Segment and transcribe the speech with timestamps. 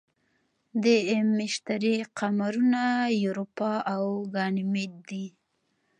[0.83, 0.85] د
[1.37, 2.81] مشتری قمرونه
[3.25, 5.25] یوروپا او ګانیمید دي.